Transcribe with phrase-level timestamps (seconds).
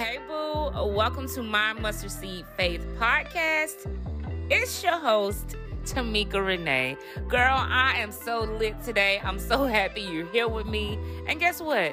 [0.00, 0.70] Hey, boo.
[0.94, 3.86] Welcome to my Mustard Seed Faith podcast.
[4.48, 6.96] It's your host, Tamika Renee.
[7.28, 9.20] Girl, I am so lit today.
[9.22, 10.98] I'm so happy you're here with me.
[11.26, 11.92] And guess what?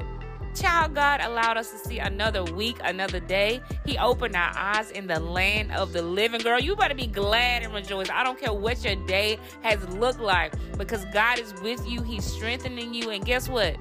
[0.55, 3.59] Child God allowed us to see another week, another day.
[3.85, 6.39] He opened our eyes in the land of the living.
[6.39, 8.09] Girl, you better be glad and rejoice.
[8.09, 12.03] I don't care what your day has looked like because God is with you.
[12.03, 13.09] He's strengthening you.
[13.09, 13.75] And guess what?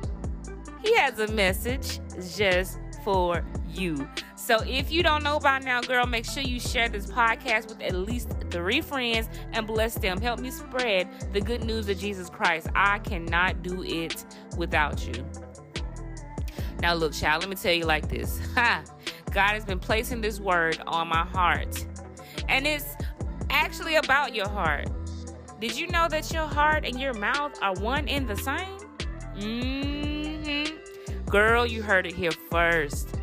[0.82, 2.00] He has a message
[2.34, 3.44] just for
[3.78, 4.08] you.
[4.34, 7.80] So if you don't know by now, girl, make sure you share this podcast with
[7.82, 10.20] at least three friends and bless them.
[10.20, 12.68] Help me spread the good news of Jesus Christ.
[12.74, 14.24] I cannot do it
[14.56, 15.24] without you.
[16.80, 18.40] Now, look, child, let me tell you like this.
[18.54, 18.82] Ha!
[19.32, 21.84] God has been placing this word on my heart.
[22.48, 22.96] And it's
[23.50, 24.88] actually about your heart.
[25.60, 28.78] Did you know that your heart and your mouth are one and the same?
[29.36, 31.24] Mm-hmm.
[31.26, 33.15] Girl, you heard it here first.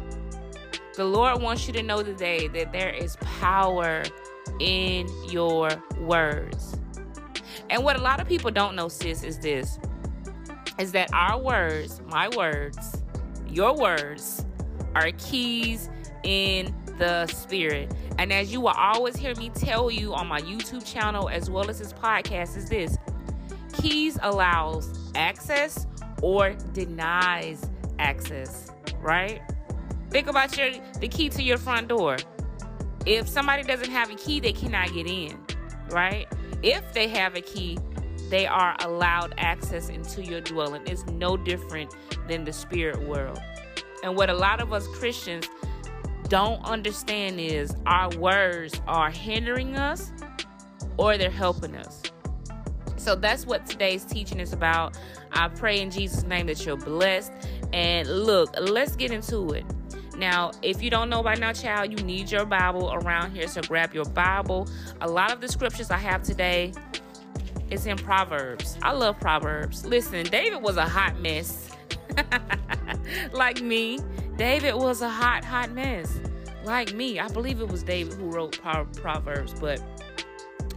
[0.95, 4.03] The Lord wants you to know today that there is power
[4.59, 6.77] in your words.
[7.71, 9.79] And what a lot of people don't know, sis, is this
[10.79, 13.03] is that our words, my words,
[13.47, 14.45] your words,
[14.95, 15.89] are keys
[16.23, 17.93] in the spirit.
[18.17, 21.69] And as you will always hear me tell you on my YouTube channel as well
[21.69, 22.97] as this podcast, is this
[23.73, 25.87] keys allows access
[26.21, 27.67] or denies
[27.99, 29.41] access, right?
[30.13, 30.69] Think about your
[30.99, 32.17] the key to your front door.
[33.07, 35.37] If somebody doesn't have a key, they cannot get in,
[35.89, 36.27] right?
[36.61, 37.79] If they have a key,
[38.29, 40.83] they are allowed access into your dwelling.
[40.85, 41.95] It's no different
[42.27, 43.41] than the spirit world.
[44.03, 45.49] And what a lot of us Christians
[46.27, 50.11] don't understand is our words are hindering us
[50.97, 52.03] or they're helping us.
[52.97, 54.95] So that's what today's teaching is about.
[55.31, 57.31] I pray in Jesus' name that you're blessed.
[57.73, 59.65] And look, let's get into it.
[60.15, 63.47] Now, if you don't know by now, child, you need your Bible around here.
[63.47, 64.67] So grab your Bible.
[65.01, 66.73] A lot of the scriptures I have today
[67.69, 68.77] is in Proverbs.
[68.81, 69.85] I love Proverbs.
[69.85, 71.71] Listen, David was a hot mess.
[73.33, 73.99] like me.
[74.37, 76.19] David was a hot, hot mess.
[76.63, 77.19] Like me.
[77.19, 79.81] I believe it was David who wrote Proverbs, but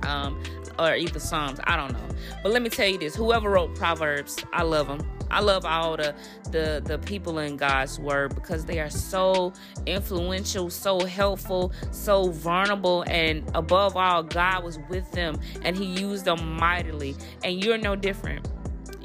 [0.03, 0.43] um
[0.79, 1.59] or either Psalms.
[1.65, 2.17] I don't know.
[2.43, 5.16] But let me tell you this: whoever wrote Proverbs, I love them.
[5.31, 6.15] I love all the
[6.51, 9.53] the the people in God's word because they are so
[9.87, 16.25] influential, so helpful, so vulnerable, and above all, God was with them and He used
[16.25, 17.17] them mightily.
[17.45, 18.49] And you're no different.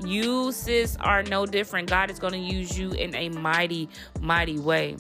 [0.04, 1.90] You, sis, are no different.
[1.90, 3.88] God is going to use you in a mighty,
[4.20, 4.98] mighty way.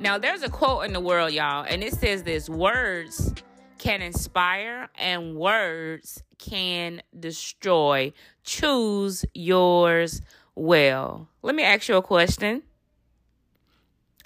[0.00, 3.32] Now, there's a quote in the world, y'all, and it says this words
[3.78, 8.12] can inspire and words can destroy.
[8.42, 10.22] Choose yours
[10.54, 11.28] well.
[11.42, 12.62] Let me ask you a question.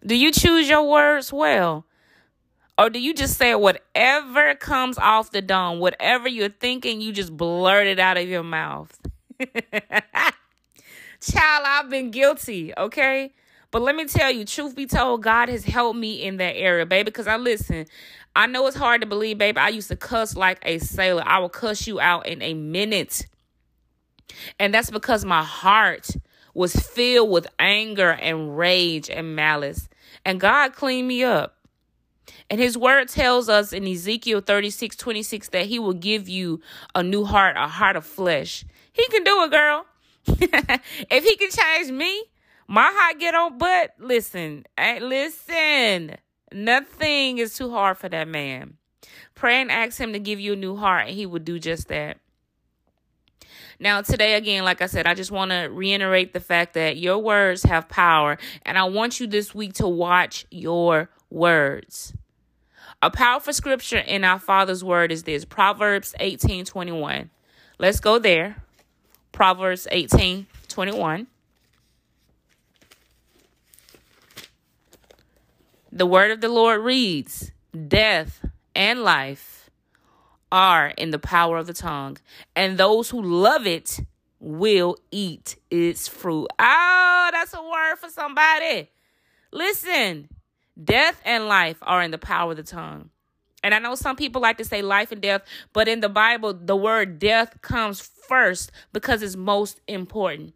[0.04, 1.84] Do you choose your words well?
[2.78, 7.34] Or do you just say whatever comes off the dome, whatever you're thinking, you just
[7.36, 8.98] blurt it out of your mouth?
[11.20, 13.32] Child, I've been guilty, okay?
[13.70, 16.86] But let me tell you, truth be told, God has helped me in that area,
[16.86, 17.04] baby.
[17.04, 17.86] Because I listen,
[18.36, 19.56] I know it's hard to believe, baby.
[19.56, 21.22] I used to cuss like a sailor.
[21.24, 23.26] I will cuss you out in a minute.
[24.60, 26.10] And that's because my heart
[26.52, 29.88] was filled with anger and rage and malice.
[30.26, 31.56] And God cleaned me up.
[32.50, 36.60] And his word tells us in Ezekiel 36 26 that he will give you
[36.94, 38.66] a new heart, a heart of flesh.
[38.92, 39.86] He can do it, girl.
[40.26, 42.22] if he can change me,
[42.68, 46.16] my heart get on butt, listen, eh, listen.
[46.52, 48.76] Nothing is too hard for that man.
[49.34, 51.88] Pray and ask him to give you a new heart, and he will do just
[51.88, 52.18] that.
[53.78, 57.18] Now, today, again, like I said, I just want to reiterate the fact that your
[57.18, 62.14] words have power, and I want you this week to watch your words.
[63.02, 67.30] A powerful scripture in our Father's word is this Proverbs 18 21.
[67.78, 68.62] Let's go there.
[69.32, 71.26] Proverbs 18 21.
[75.92, 77.52] The word of the Lord reads
[77.88, 78.44] Death
[78.74, 79.70] and life
[80.50, 82.18] are in the power of the tongue,
[82.54, 84.00] and those who love it
[84.40, 86.48] will eat its fruit.
[86.58, 88.90] Oh, that's a word for somebody.
[89.52, 90.28] Listen,
[90.82, 93.10] death and life are in the power of the tongue.
[93.62, 95.42] And I know some people like to say life and death,
[95.72, 100.54] but in the Bible, the word death comes first because it's most important.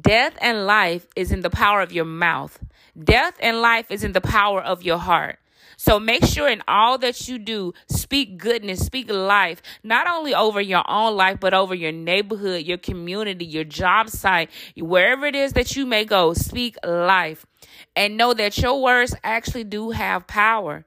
[0.00, 2.58] Death and life is in the power of your mouth.
[3.02, 5.38] Death and life is in the power of your heart.
[5.76, 10.60] So make sure in all that you do, speak goodness, speak life, not only over
[10.60, 15.52] your own life, but over your neighborhood, your community, your job site, wherever it is
[15.54, 17.44] that you may go, speak life.
[17.96, 20.84] And know that your words actually do have power.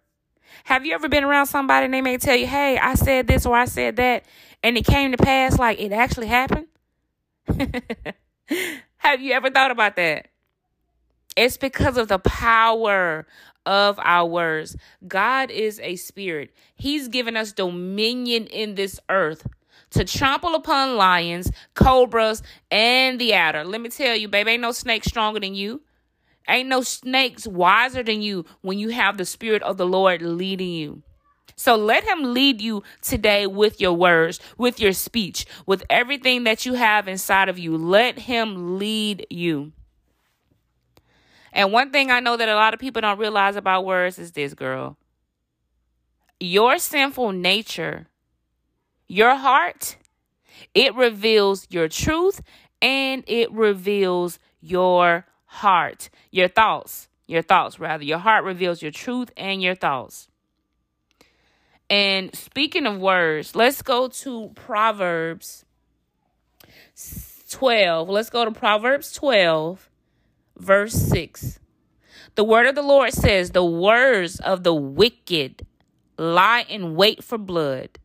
[0.63, 3.45] Have you ever been around somebody and they may tell you, hey, I said this
[3.45, 4.25] or I said that,
[4.63, 6.67] and it came to pass like it actually happened?
[8.97, 10.27] Have you ever thought about that?
[11.35, 13.27] It's because of the power
[13.65, 14.75] of our words.
[15.07, 16.51] God is a spirit.
[16.75, 19.45] He's given us dominion in this earth
[19.91, 22.41] to trample upon lions, cobras,
[22.71, 23.63] and the adder.
[23.63, 25.81] Let me tell you, baby, ain't no snake stronger than you.
[26.49, 30.71] Ain't no snakes wiser than you when you have the spirit of the Lord leading
[30.71, 31.03] you.
[31.57, 36.68] So let him lead you today with your words, with your speech, with everything that
[36.68, 37.75] you have inside of you.
[37.75, 39.71] Let him lead you.
[41.51, 44.33] And one thing I know that a lot of people don't realize about words is
[44.33, 44.98] this, girl.
[46.39, 48.06] Your sinful nature,
[49.07, 49.98] your heart,
[50.75, 52.42] it reveals your truth
[52.80, 58.04] and it reveals your heart, your thoughts, your thoughts rather.
[58.04, 60.27] Your heart reveals your truth and your thoughts.
[61.89, 65.65] And speaking of words, let's go to Proverbs
[67.49, 68.09] 12.
[68.09, 69.89] Let's go to Proverbs 12
[70.57, 71.59] verse 6.
[72.35, 75.65] The word of the Lord says, The words of the wicked
[76.17, 77.99] lie in wait for blood,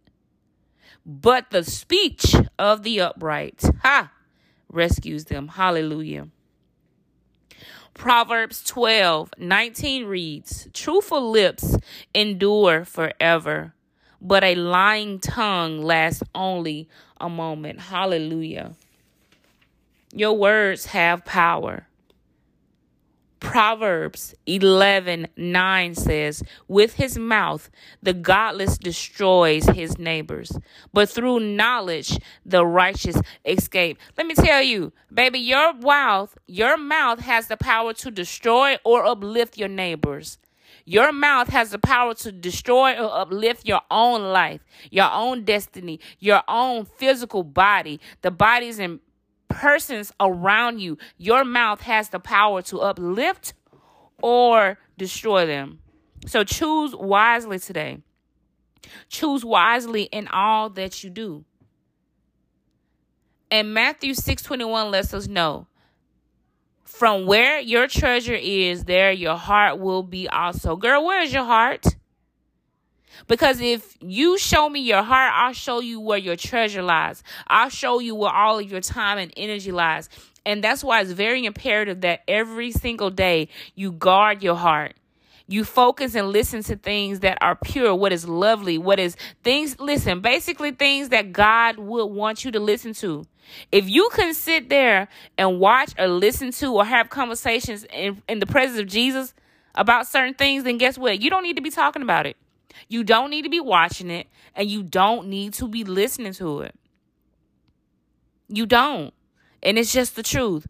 [1.05, 4.13] but the speech of the upright, ha,
[4.69, 5.49] rescues them.
[5.49, 6.29] Hallelujah.
[7.95, 11.77] Proverbs 12 19 reads, Truthful lips
[12.15, 13.75] endure forever,
[14.21, 16.89] but a lying tongue lasts only
[17.21, 17.81] a moment.
[17.81, 18.73] Hallelujah.
[20.13, 21.87] Your words have power.
[23.43, 30.57] Proverbs 11 9 says, With his mouth the godless destroys his neighbors,
[30.93, 33.99] but through knowledge the righteous escape.
[34.17, 39.05] Let me tell you, baby, your mouth, your mouth has the power to destroy or
[39.05, 40.39] uplift your neighbors.
[40.85, 46.01] Your mouth has the power to destroy or uplift your own life, your own destiny,
[46.21, 49.01] your own physical body, the bodies and
[49.53, 53.55] persons around you, your mouth has the power to uplift
[54.21, 55.81] or destroy them.
[56.27, 57.99] So choose wisely today.
[59.09, 61.45] Choose wisely in all that you do.
[63.51, 65.67] And Matthew 6:21 lets us know
[66.85, 70.77] from where your treasure is, there your heart will be also.
[70.77, 71.85] Girl, where is your heart?
[73.29, 77.23] Because if you show me your heart, I'll show you where your treasure lies.
[77.47, 80.09] I'll show you where all of your time and energy lies.
[80.45, 84.97] And that's why it's very imperative that every single day you guard your heart.
[85.47, 89.79] You focus and listen to things that are pure, what is lovely, what is things,
[89.79, 93.27] listen, basically things that God would want you to listen to.
[93.71, 98.39] If you can sit there and watch or listen to or have conversations in, in
[98.39, 99.35] the presence of Jesus
[99.75, 101.21] about certain things, then guess what?
[101.21, 102.37] You don't need to be talking about it.
[102.89, 106.61] You don't need to be watching it and you don't need to be listening to
[106.61, 106.75] it.
[108.49, 109.15] You don't.
[109.63, 110.67] And it's just the truth.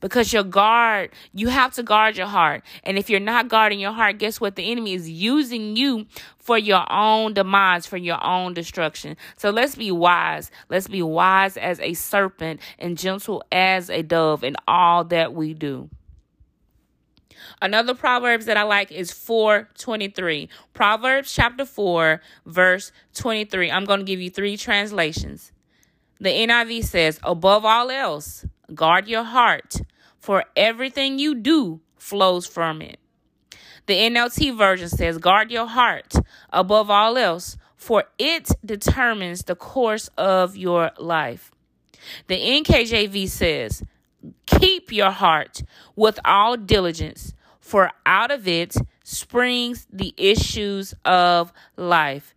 [0.00, 2.64] Because your guard, you have to guard your heart.
[2.82, 4.56] And if you're not guarding your heart, guess what?
[4.56, 6.06] The enemy is using you
[6.38, 9.16] for your own demise, for your own destruction.
[9.36, 10.50] So let's be wise.
[10.68, 15.54] Let's be wise as a serpent and gentle as a dove in all that we
[15.54, 15.88] do.
[17.60, 20.48] Another Proverbs that I like is 423.
[20.74, 23.70] Proverbs chapter 4, verse 23.
[23.70, 25.52] I'm going to give you three translations.
[26.20, 29.82] The NIV says, Above all else, guard your heart,
[30.18, 32.98] for everything you do flows from it.
[33.86, 36.14] The NLT version says, Guard your heart
[36.50, 41.50] above all else, for it determines the course of your life.
[42.28, 43.82] The NKJV says,
[44.46, 45.62] Keep your heart
[45.96, 52.34] with all diligence, for out of it springs the issues of life.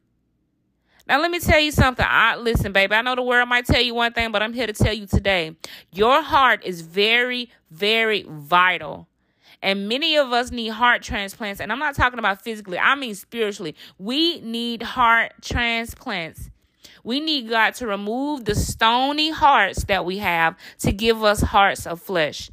[1.07, 2.05] Now, let me tell you something.
[2.07, 2.95] I listen, baby.
[2.95, 5.05] I know the world might tell you one thing, but I'm here to tell you
[5.05, 5.55] today.
[5.91, 9.07] Your heart is very, very vital.
[9.61, 11.61] And many of us need heart transplants.
[11.61, 13.75] And I'm not talking about physically, I mean spiritually.
[13.99, 16.49] We need heart transplants.
[17.05, 21.85] We need God to remove the stony hearts that we have to give us hearts
[21.85, 22.49] of flesh.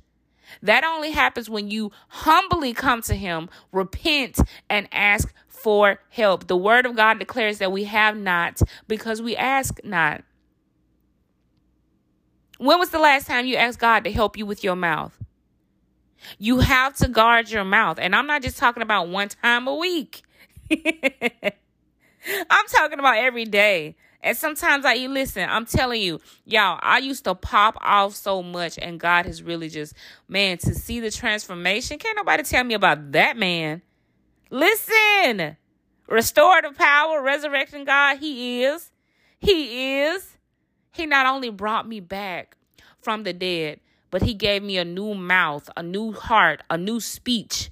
[0.63, 6.49] That only happens when you humbly come to Him, repent, and ask for help.
[6.49, 10.23] The Word of God declares that we have not because we ask not.
[12.59, 15.19] When was the last time you asked God to help you with your mouth?
[16.39, 17.99] You have to guard your mouth.
[17.99, 20.23] And I'm not just talking about one time a week.
[20.71, 23.97] I'm talking about every day.
[24.23, 28.79] And sometimes I listen, I'm telling you, y'all, I used to pop off so much,
[28.81, 29.95] and God has really just,
[30.29, 31.99] man, to see the transformation.
[31.99, 33.83] Can't nobody tell me about that, man.
[34.51, 35.57] Listen,
[36.07, 38.93] restorative power, resurrection God, He is.
[39.41, 40.37] He is.
[40.93, 42.57] He not only brought me back
[43.01, 43.81] from the dead,
[44.13, 47.71] but He gave me a new mouth, a new heart, a new speech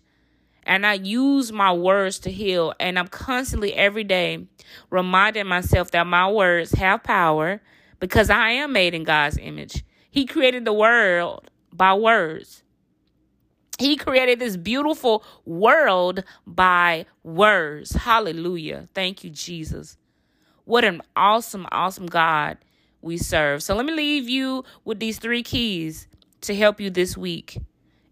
[0.71, 2.73] and I use my words to heal.
[2.79, 4.47] And I'm constantly every day
[4.89, 7.61] reminding myself that my words have power
[7.99, 9.85] because I am made in God's image.
[10.13, 12.63] He created the world by words.
[13.81, 17.93] He created this beautiful world by words.
[17.93, 18.89] Hallelujah.
[18.95, 19.97] Thank you, Jesus.
[20.67, 22.59] What an awesome, awesome God
[23.03, 23.65] we serve.
[23.65, 26.07] So let me leave you with these three keys
[26.43, 27.59] to help you this week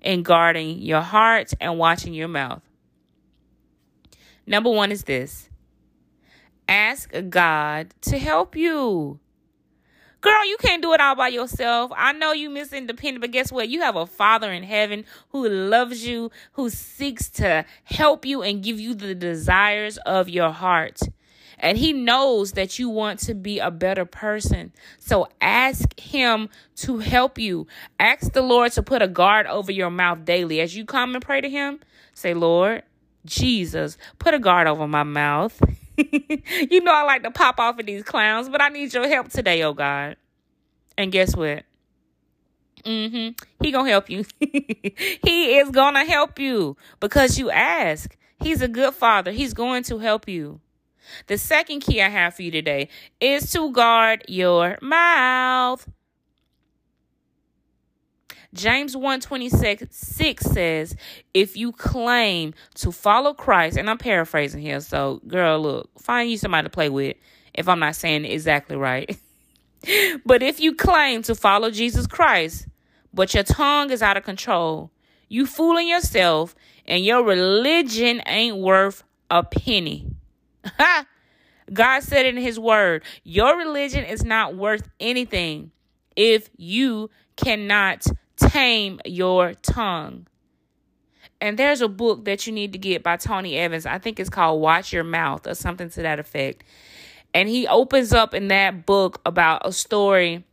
[0.00, 2.62] in guarding your heart and watching your mouth.
[4.46, 5.48] Number one is this
[6.68, 9.20] ask God to help you.
[10.20, 11.92] Girl, you can't do it all by yourself.
[11.94, 13.68] I know you miss independent, but guess what?
[13.68, 18.62] You have a father in heaven who loves you, who seeks to help you and
[18.62, 21.00] give you the desires of your heart.
[21.60, 24.72] And he knows that you want to be a better person.
[24.98, 27.66] So ask him to help you.
[27.98, 30.60] Ask the Lord to put a guard over your mouth daily.
[30.60, 31.80] As you come and pray to him,
[32.14, 32.82] say, Lord,
[33.24, 35.60] Jesus, put a guard over my mouth.
[35.96, 39.28] you know I like to pop off of these clowns, but I need your help
[39.28, 40.16] today, oh God.
[40.96, 41.64] And guess what?
[42.84, 43.64] Mm-hmm.
[43.64, 44.24] He gonna help you.
[44.40, 48.16] he is gonna help you because you ask.
[48.40, 49.32] He's a good father.
[49.32, 50.60] He's going to help you.
[51.26, 52.88] The second key I have for you today
[53.20, 55.88] is to guard your mouth.
[58.54, 59.86] James 126
[60.40, 60.96] says,
[61.34, 66.38] if you claim to follow Christ, and I'm paraphrasing here, so girl, look, find you
[66.38, 67.16] somebody to play with
[67.52, 69.18] if I'm not saying it exactly right.
[70.26, 72.66] but if you claim to follow Jesus Christ,
[73.12, 74.90] but your tongue is out of control,
[75.28, 76.54] you fooling yourself,
[76.86, 80.07] and your religion ain't worth a penny.
[81.72, 85.70] God said in his word, your religion is not worth anything
[86.16, 88.06] if you cannot
[88.36, 90.26] tame your tongue.
[91.40, 93.86] And there's a book that you need to get by Tony Evans.
[93.86, 96.64] I think it's called Watch Your Mouth or something to that effect.
[97.32, 100.44] And he opens up in that book about a story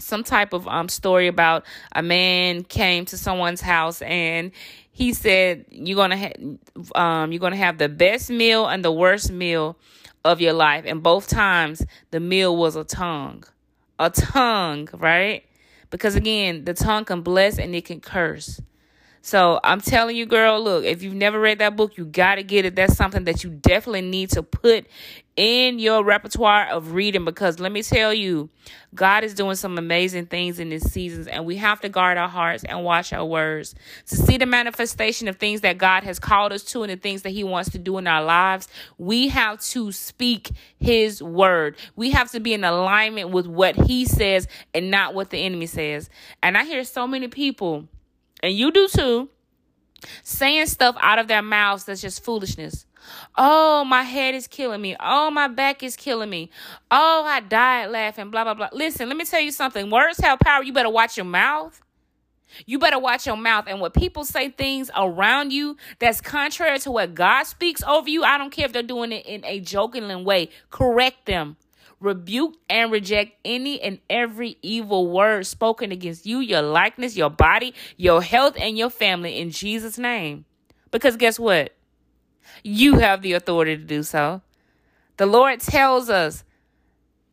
[0.00, 4.52] some type of um story about a man came to someone's house and
[4.92, 9.30] he said you're gonna ha- um you're gonna have the best meal and the worst
[9.30, 9.76] meal
[10.24, 10.84] of your life.
[10.86, 13.44] And both times the meal was a tongue
[13.98, 15.44] a tongue right?
[15.90, 18.60] Because again the tongue can bless and it can curse
[19.22, 22.42] so I'm telling you, girl, look, if you've never read that book, you got to
[22.42, 22.74] get it.
[22.74, 24.86] That's something that you definitely need to put
[25.36, 28.48] in your repertoire of reading because let me tell you,
[28.94, 32.28] God is doing some amazing things in this season, and we have to guard our
[32.28, 33.74] hearts and watch our words
[34.06, 37.22] to see the manifestation of things that God has called us to and the things
[37.22, 38.68] that He wants to do in our lives.
[38.98, 41.76] We have to speak His word.
[41.94, 45.66] We have to be in alignment with what He says and not what the enemy
[45.66, 46.08] says.
[46.42, 47.86] And I hear so many people
[48.42, 49.28] and you do too,
[50.22, 52.86] saying stuff out of their mouths that's just foolishness.
[53.36, 54.96] Oh, my head is killing me.
[55.00, 56.50] Oh, my back is killing me.
[56.90, 58.68] Oh, I died laughing, blah, blah, blah.
[58.72, 59.90] Listen, let me tell you something.
[59.90, 60.62] Words have power.
[60.62, 61.80] You better watch your mouth.
[62.66, 63.66] You better watch your mouth.
[63.68, 68.24] And when people say things around you that's contrary to what God speaks over you,
[68.24, 70.50] I don't care if they're doing it in a joking way.
[70.70, 71.56] Correct them
[72.00, 77.74] rebuke and reject any and every evil word spoken against you, your likeness, your body,
[77.96, 80.44] your health, and your family in Jesus' name.
[80.90, 81.74] Because guess what?
[82.64, 84.42] You have the authority to do so.
[85.18, 86.44] The Lord tells us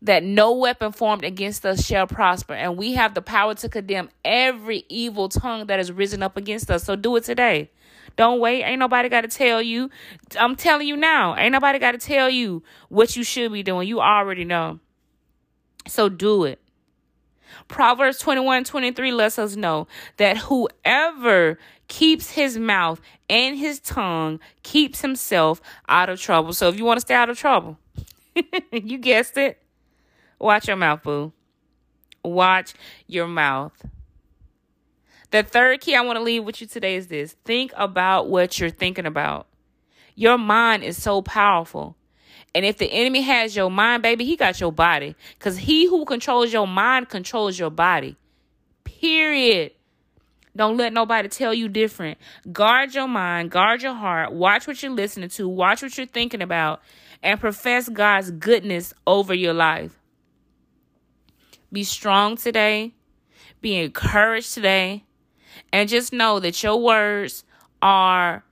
[0.02, 4.10] that no weapon formed against us shall prosper, and we have the power to condemn
[4.24, 6.84] every evil tongue that has risen up against us.
[6.84, 7.72] So do it today.
[8.18, 8.64] Don't wait.
[8.64, 9.90] Ain't nobody got to tell you.
[10.38, 11.38] I'm telling you now.
[11.38, 13.88] Ain't nobody got to tell you what you should be doing.
[13.88, 14.80] You already know.
[15.88, 16.60] So do it.
[17.68, 21.58] Proverbs 21 23 lets us know that whoever
[21.88, 26.54] keeps his mouth and his tongue keeps himself out of trouble.
[26.54, 27.78] So if you want to stay out of trouble,
[28.72, 29.62] you guessed it.
[30.40, 31.34] Watch your mouth, boo.
[32.24, 32.74] Watch
[33.08, 33.74] your mouth.
[35.32, 38.60] The third key I want to leave with you today is this think about what
[38.60, 39.48] you're thinking about.
[40.16, 41.96] Your mind is so powerful.
[42.56, 45.16] And if the enemy has your mind, baby, he got your body.
[45.38, 48.16] Because he who controls your mind controls your body.
[48.84, 49.74] Period.
[50.56, 52.18] Don't let nobody tell you different.
[52.52, 54.34] Guard your mind, guard your heart.
[54.34, 56.82] Watch what you're listening to, watch what you're thinking about,
[57.22, 60.00] and profess God's goodness over your life.
[61.72, 62.94] Be strong today.
[63.62, 65.04] Be encouraged today.
[65.72, 67.44] And just know that your words
[67.82, 68.44] are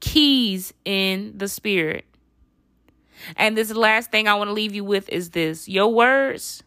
[0.00, 2.04] keys in the spirit.
[3.36, 6.62] And this last thing I want to leave you with is this your words,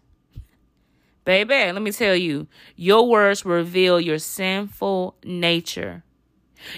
[1.26, 6.04] baby, let me tell you, your words reveal your sinful nature.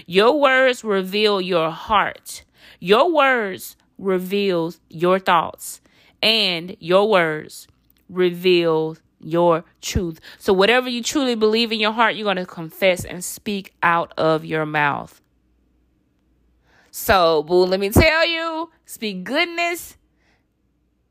[0.06, 2.44] Your words reveal your heart.
[2.80, 5.80] Your words reveal your thoughts.
[6.22, 7.68] And your words
[8.08, 10.20] reveal your truth.
[10.38, 14.12] So, whatever you truly believe in your heart, you're going to confess and speak out
[14.16, 15.20] of your mouth.
[16.90, 19.96] So, boo, let me tell you speak goodness,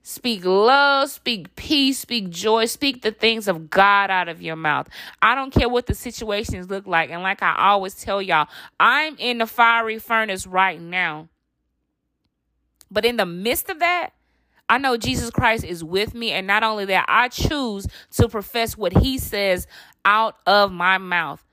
[0.01, 4.89] speak love, speak peace, speak joy, speak the things of God out of your mouth.
[5.21, 7.11] I don't care what the situations look like.
[7.11, 8.47] And like I always tell y'all,
[8.79, 11.29] I'm in the fiery furnace right now.
[12.89, 14.11] But in the midst of that,
[14.67, 16.31] I know Jesus Christ is with me.
[16.31, 19.67] And not only that, I choose to profess what he says
[20.03, 21.43] out of my mouth.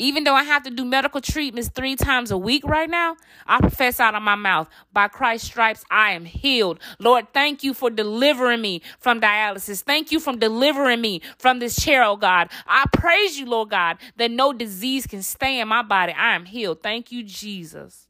[0.00, 3.16] Even though I have to do medical treatments three times a week right now,
[3.48, 6.78] I profess out of my mouth, by Christ's stripes, I am healed.
[7.00, 9.82] Lord, thank you for delivering me from dialysis.
[9.82, 12.48] Thank you for delivering me from this chair, oh God.
[12.64, 16.12] I praise you, Lord God, that no disease can stay in my body.
[16.12, 16.80] I am healed.
[16.80, 18.06] Thank you, Jesus.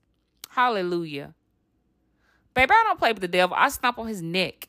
[0.50, 1.35] Hallelujah.
[2.59, 3.57] Baby, I don't play with the devil.
[3.57, 4.69] I stomp on his neck.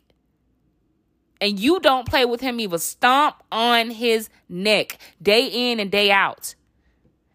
[1.42, 2.78] And you don't play with him either.
[2.78, 6.54] Stomp on his neck day in and day out.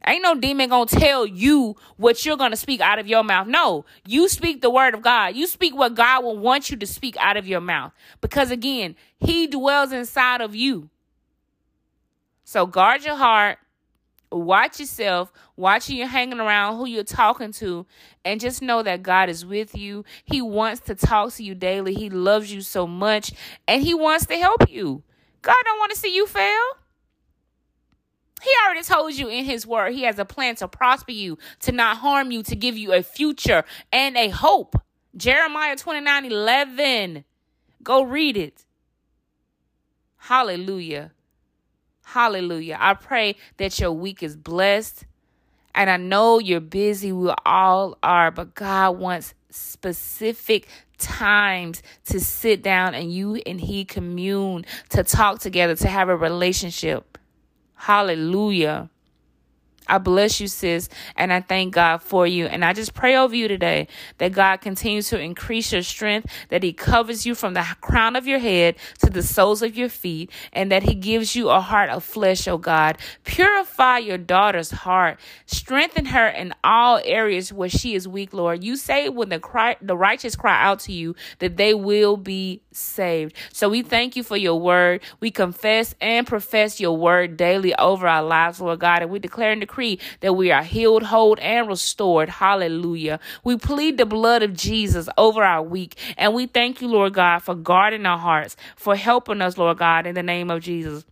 [0.06, 3.48] Ain't no demon gonna tell you what you're gonna speak out of your mouth.
[3.48, 5.34] No, you speak the word of God.
[5.34, 7.90] You speak what God will want you to speak out of your mouth.
[8.20, 10.88] Because again, He dwells inside of you.
[12.44, 13.58] So guard your heart,
[14.30, 17.86] watch yourself, watch who you're hanging around, who you're talking to,
[18.24, 20.04] and just know that God is with you.
[20.24, 21.94] He wants to talk to you daily.
[21.94, 23.32] He loves you so much,
[23.68, 25.02] and He wants to help you.
[25.42, 26.62] God don't want to see you fail.
[28.42, 31.72] He already told you in his word he has a plan to prosper you, to
[31.72, 34.76] not harm you, to give you a future and a hope.
[35.16, 37.24] Jeremiah 29 11.
[37.82, 38.64] Go read it.
[40.16, 41.12] Hallelujah.
[42.04, 42.76] Hallelujah.
[42.80, 45.04] I pray that your week is blessed.
[45.74, 47.10] And I know you're busy.
[47.10, 48.30] We all are.
[48.30, 55.40] But God wants specific times to sit down and you and He commune, to talk
[55.40, 57.18] together, to have a relationship.
[57.74, 58.90] Hallelujah.
[59.86, 62.46] I bless you, sis, and I thank God for you.
[62.46, 66.62] And I just pray over you today that God continues to increase your strength, that
[66.62, 70.30] He covers you from the crown of your head to the soles of your feet,
[70.52, 72.96] and that He gives you a heart of flesh, oh God.
[73.24, 78.64] Purify your daughter's heart, strengthen her in all areas where she is weak, Lord.
[78.64, 82.62] You say when the cry, the righteous cry out to you that they will be
[82.72, 83.36] saved.
[83.52, 85.02] So we thank you for your word.
[85.20, 89.52] We confess and profess your word daily over our lives, Lord God, and we declare
[89.52, 92.28] and decree decree that we are healed, whole, and restored.
[92.28, 93.18] Hallelujah.
[93.42, 95.96] We plead the blood of Jesus over our week.
[96.16, 100.06] And we thank you, Lord God, for guarding our hearts, for helping us, Lord God,
[100.06, 101.04] in the name of Jesus.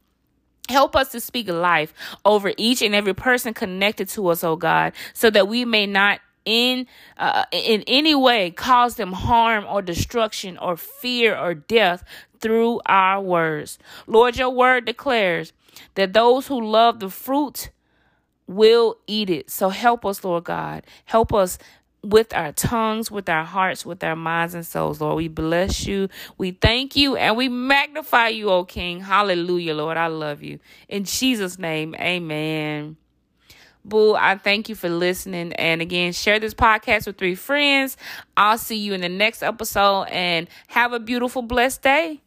[0.68, 1.92] Help us to speak life
[2.24, 6.20] over each and every person connected to us, oh God, so that we may not
[6.44, 6.86] in
[7.18, 12.04] uh, in any way cause them harm or destruction or fear or death
[12.40, 13.78] through our words.
[14.06, 15.52] Lord, your word declares
[15.94, 17.70] that those who love the fruit
[18.54, 19.50] will eat it.
[19.50, 20.84] So help us, Lord God.
[21.04, 21.58] Help us
[22.04, 25.16] with our tongues, with our hearts, with our minds and souls, Lord.
[25.16, 26.08] We bless you.
[26.36, 29.00] We thank you and we magnify you, O King.
[29.00, 29.96] Hallelujah, Lord.
[29.96, 30.58] I love you.
[30.88, 32.96] In Jesus' name, amen.
[33.84, 35.52] Boo, I thank you for listening.
[35.54, 37.96] And again, share this podcast with three friends.
[38.36, 42.20] I'll see you in the next episode and have a beautiful, blessed day.